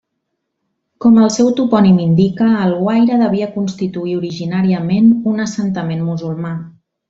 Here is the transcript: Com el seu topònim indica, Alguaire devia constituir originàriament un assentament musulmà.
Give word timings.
Com 1.05 1.19
el 1.25 1.29
seu 1.35 1.51
topònim 1.59 1.99
indica, 2.05 2.47
Alguaire 2.61 3.21
devia 3.25 3.51
constituir 3.59 4.19
originàriament 4.25 5.13
un 5.35 5.49
assentament 5.49 6.07
musulmà. 6.13 6.57